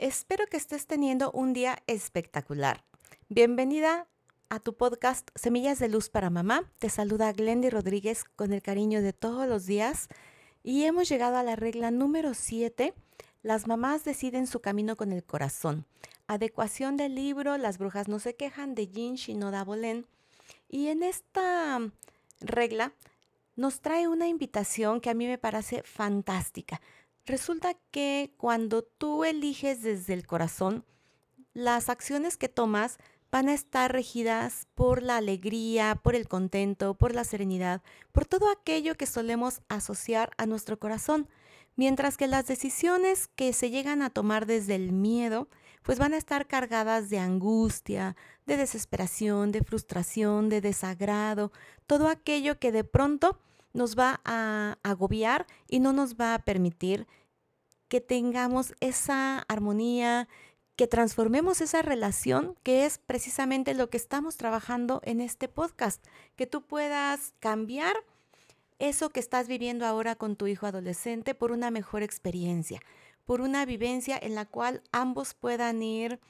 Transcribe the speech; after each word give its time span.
Espero 0.00 0.46
que 0.46 0.56
estés 0.56 0.86
teniendo 0.86 1.32
un 1.32 1.52
día 1.52 1.82
espectacular. 1.88 2.84
Bienvenida 3.28 4.06
a 4.48 4.60
tu 4.60 4.76
podcast 4.76 5.28
Semillas 5.34 5.80
de 5.80 5.88
Luz 5.88 6.08
para 6.08 6.30
Mamá. 6.30 6.70
Te 6.78 6.88
saluda 6.88 7.32
Glendy 7.32 7.68
Rodríguez 7.68 8.22
con 8.22 8.52
el 8.52 8.62
cariño 8.62 9.02
de 9.02 9.12
todos 9.12 9.48
los 9.48 9.66
días 9.66 10.06
y 10.62 10.84
hemos 10.84 11.08
llegado 11.08 11.36
a 11.36 11.42
la 11.42 11.56
regla 11.56 11.90
número 11.90 12.34
7. 12.34 12.94
Las 13.42 13.66
mamás 13.66 14.04
deciden 14.04 14.46
su 14.46 14.60
camino 14.60 14.94
con 14.94 15.10
el 15.10 15.24
corazón. 15.24 15.84
Adecuación 16.28 16.96
del 16.96 17.16
libro 17.16 17.58
Las 17.58 17.78
brujas 17.78 18.06
no 18.06 18.20
se 18.20 18.36
quejan 18.36 18.76
de 18.76 18.86
Jean 18.86 19.16
Shinoda 19.16 19.64
Bolén. 19.64 20.06
Y 20.68 20.86
en 20.86 21.02
esta 21.02 21.80
regla 22.38 22.92
nos 23.56 23.80
trae 23.80 24.06
una 24.06 24.28
invitación 24.28 25.00
que 25.00 25.10
a 25.10 25.14
mí 25.14 25.26
me 25.26 25.38
parece 25.38 25.82
fantástica. 25.82 26.80
Resulta 27.28 27.74
que 27.90 28.32
cuando 28.38 28.80
tú 28.82 29.22
eliges 29.22 29.82
desde 29.82 30.14
el 30.14 30.26
corazón, 30.26 30.86
las 31.52 31.90
acciones 31.90 32.38
que 32.38 32.48
tomas 32.48 32.96
van 33.30 33.50
a 33.50 33.52
estar 33.52 33.92
regidas 33.92 34.66
por 34.74 35.02
la 35.02 35.18
alegría, 35.18 36.00
por 36.02 36.14
el 36.14 36.26
contento, 36.26 36.94
por 36.94 37.14
la 37.14 37.24
serenidad, 37.24 37.82
por 38.12 38.24
todo 38.24 38.50
aquello 38.50 38.94
que 38.94 39.04
solemos 39.04 39.60
asociar 39.68 40.30
a 40.38 40.46
nuestro 40.46 40.78
corazón, 40.78 41.28
mientras 41.76 42.16
que 42.16 42.28
las 42.28 42.46
decisiones 42.46 43.28
que 43.28 43.52
se 43.52 43.68
llegan 43.68 44.00
a 44.00 44.08
tomar 44.08 44.46
desde 44.46 44.76
el 44.76 44.92
miedo, 44.92 45.48
pues 45.82 45.98
van 45.98 46.14
a 46.14 46.16
estar 46.16 46.46
cargadas 46.46 47.10
de 47.10 47.18
angustia, 47.18 48.16
de 48.46 48.56
desesperación, 48.56 49.52
de 49.52 49.62
frustración, 49.62 50.48
de 50.48 50.62
desagrado, 50.62 51.52
todo 51.86 52.08
aquello 52.08 52.58
que 52.58 52.72
de 52.72 52.84
pronto 52.84 53.38
nos 53.72 53.98
va 53.98 54.20
a 54.24 54.78
agobiar 54.82 55.46
y 55.68 55.80
no 55.80 55.92
nos 55.92 56.16
va 56.16 56.34
a 56.34 56.38
permitir 56.40 57.06
que 57.88 58.00
tengamos 58.00 58.74
esa 58.80 59.40
armonía, 59.48 60.28
que 60.76 60.86
transformemos 60.86 61.60
esa 61.60 61.82
relación, 61.82 62.54
que 62.62 62.84
es 62.84 62.98
precisamente 62.98 63.74
lo 63.74 63.90
que 63.90 63.96
estamos 63.96 64.36
trabajando 64.36 65.00
en 65.04 65.20
este 65.20 65.48
podcast, 65.48 66.04
que 66.36 66.46
tú 66.46 66.62
puedas 66.62 67.34
cambiar 67.40 67.96
eso 68.78 69.10
que 69.10 69.20
estás 69.20 69.48
viviendo 69.48 69.86
ahora 69.86 70.14
con 70.14 70.36
tu 70.36 70.46
hijo 70.46 70.66
adolescente 70.66 71.34
por 71.34 71.50
una 71.50 71.70
mejor 71.70 72.02
experiencia, 72.02 72.80
por 73.24 73.40
una 73.40 73.64
vivencia 73.64 74.18
en 74.20 74.34
la 74.34 74.44
cual 74.44 74.82
ambos 74.92 75.34
puedan 75.34 75.82
ir 75.82 76.20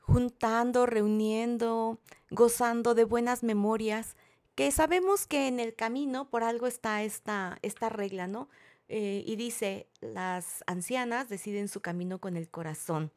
juntando, 0.00 0.86
reuniendo, 0.86 1.98
gozando 2.30 2.94
de 2.94 3.04
buenas 3.04 3.42
memorias, 3.42 4.16
que 4.54 4.70
sabemos 4.70 5.26
que 5.26 5.48
en 5.48 5.60
el 5.60 5.74
camino 5.74 6.28
por 6.30 6.44
algo 6.44 6.66
está 6.66 7.02
esta, 7.02 7.58
esta 7.62 7.88
regla, 7.88 8.26
¿no? 8.26 8.48
Eh, 8.88 9.24
y 9.26 9.36
dice, 9.36 9.88
las 10.00 10.62
ancianas 10.66 11.28
deciden 11.28 11.68
su 11.68 11.80
camino 11.80 12.18
con 12.18 12.36
el 12.36 12.48
corazón. 12.48 13.10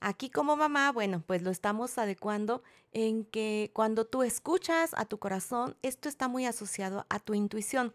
Aquí 0.00 0.30
como 0.30 0.56
mamá, 0.56 0.92
bueno, 0.92 1.22
pues 1.26 1.42
lo 1.42 1.50
estamos 1.50 1.98
adecuando 1.98 2.62
en 2.92 3.24
que 3.24 3.70
cuando 3.74 4.06
tú 4.06 4.22
escuchas 4.22 4.94
a 4.96 5.04
tu 5.04 5.18
corazón, 5.18 5.76
esto 5.82 6.08
está 6.08 6.28
muy 6.28 6.46
asociado 6.46 7.04
a 7.08 7.18
tu 7.18 7.34
intuición. 7.34 7.92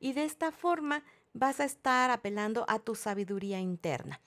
Y 0.00 0.14
de 0.14 0.24
esta 0.24 0.52
forma 0.52 1.04
vas 1.34 1.60
a 1.60 1.64
estar 1.64 2.10
apelando 2.10 2.64
a 2.66 2.78
tu 2.78 2.94
sabiduría 2.94 3.60
interna. 3.60 4.20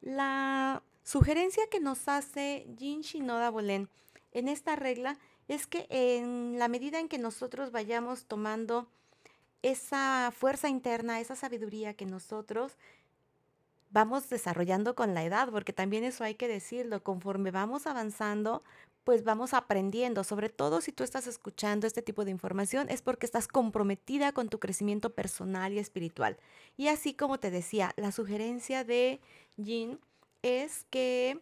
La 0.00 0.82
sugerencia 1.04 1.62
que 1.70 1.78
nos 1.78 2.08
hace 2.08 2.66
Jin 2.76 3.02
Shinoda 3.02 3.50
Bolen 3.50 3.88
en 4.32 4.48
esta 4.48 4.74
regla 4.74 5.18
es 5.48 5.66
que 5.66 5.86
en 5.90 6.58
la 6.58 6.68
medida 6.68 6.98
en 6.98 7.08
que 7.08 7.18
nosotros 7.18 7.70
vayamos 7.70 8.26
tomando 8.26 8.88
esa 9.62 10.32
fuerza 10.36 10.68
interna, 10.68 11.20
esa 11.20 11.36
sabiduría 11.36 11.94
que 11.94 12.06
nosotros 12.06 12.76
vamos 13.90 14.28
desarrollando 14.28 14.94
con 14.94 15.14
la 15.14 15.24
edad, 15.24 15.48
porque 15.50 15.72
también 15.72 16.04
eso 16.04 16.24
hay 16.24 16.34
que 16.34 16.48
decirlo, 16.48 17.02
conforme 17.02 17.50
vamos 17.50 17.86
avanzando, 17.86 18.62
pues 19.04 19.22
vamos 19.22 19.54
aprendiendo, 19.54 20.24
sobre 20.24 20.48
todo 20.48 20.80
si 20.80 20.90
tú 20.90 21.04
estás 21.04 21.26
escuchando 21.28 21.86
este 21.86 22.02
tipo 22.02 22.24
de 22.24 22.32
información, 22.32 22.88
es 22.90 23.02
porque 23.02 23.24
estás 23.24 23.46
comprometida 23.46 24.32
con 24.32 24.48
tu 24.48 24.58
crecimiento 24.58 25.14
personal 25.14 25.72
y 25.72 25.78
espiritual. 25.78 26.36
Y 26.76 26.88
así 26.88 27.14
como 27.14 27.38
te 27.38 27.50
decía, 27.50 27.92
la 27.96 28.10
sugerencia 28.10 28.82
de 28.82 29.20
Jean 29.56 30.00
es 30.42 30.84
que 30.90 31.40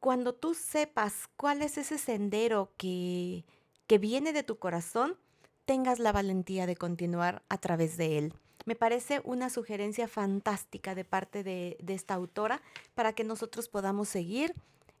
cuando 0.00 0.34
tú 0.34 0.54
sepas 0.54 1.28
cuál 1.36 1.62
es 1.62 1.78
ese 1.78 1.98
sendero 1.98 2.72
que, 2.76 3.44
que 3.86 3.98
viene 3.98 4.32
de 4.32 4.42
tu 4.42 4.58
corazón, 4.58 5.16
tengas 5.64 5.98
la 5.98 6.12
valentía 6.12 6.66
de 6.66 6.76
continuar 6.76 7.42
a 7.48 7.58
través 7.58 7.96
de 7.96 8.18
él. 8.18 8.34
Me 8.64 8.74
parece 8.74 9.20
una 9.24 9.50
sugerencia 9.50 10.08
fantástica 10.08 10.94
de 10.94 11.04
parte 11.04 11.42
de, 11.42 11.76
de 11.80 11.94
esta 11.94 12.14
autora 12.14 12.62
para 12.94 13.12
que 13.12 13.24
nosotros 13.24 13.68
podamos 13.68 14.08
seguir 14.08 14.54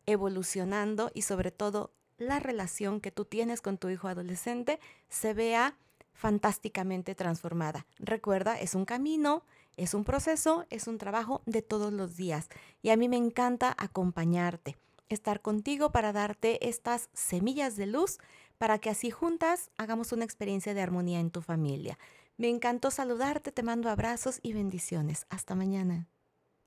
evolucionando 0.06 1.10
y 1.14 1.22
sobre 1.22 1.50
todo 1.50 1.92
la 2.16 2.40
relación 2.40 3.00
que 3.00 3.12
tú 3.12 3.24
tienes 3.24 3.60
con 3.60 3.78
tu 3.78 3.88
hijo 3.90 4.08
adolescente 4.08 4.80
se 5.08 5.34
vea 5.34 5.76
fantásticamente 6.12 7.14
transformada. 7.14 7.86
Recuerda, 7.98 8.58
es 8.58 8.74
un 8.74 8.84
camino, 8.84 9.44
es 9.76 9.94
un 9.94 10.02
proceso, 10.02 10.66
es 10.70 10.88
un 10.88 10.98
trabajo 10.98 11.42
de 11.46 11.62
todos 11.62 11.92
los 11.92 12.16
días 12.16 12.48
y 12.82 12.90
a 12.90 12.96
mí 12.96 13.08
me 13.08 13.16
encanta 13.16 13.74
acompañarte 13.78 14.76
estar 15.08 15.40
contigo 15.40 15.90
para 15.90 16.12
darte 16.12 16.68
estas 16.68 17.08
semillas 17.12 17.76
de 17.76 17.86
luz 17.86 18.18
para 18.58 18.78
que 18.78 18.90
así 18.90 19.10
juntas 19.10 19.70
hagamos 19.76 20.12
una 20.12 20.24
experiencia 20.24 20.74
de 20.74 20.82
armonía 20.82 21.20
en 21.20 21.30
tu 21.30 21.42
familia. 21.42 21.98
Me 22.36 22.48
encantó 22.48 22.90
saludarte, 22.90 23.52
te 23.52 23.62
mando 23.62 23.88
abrazos 23.88 24.40
y 24.42 24.52
bendiciones. 24.52 25.26
Hasta 25.28 25.54
mañana. 25.54 26.06